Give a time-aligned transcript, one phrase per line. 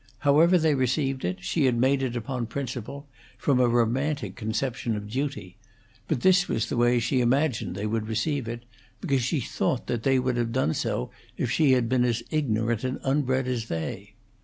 [0.17, 3.07] However they received it, she had made it upon principle,
[3.37, 5.57] from a romantic conception of duty;
[6.07, 8.63] but this was the way she imagined they would receive it,
[8.99, 12.83] because she thought that she would have done so if she had been as ignorant
[12.83, 14.15] and unbred as they.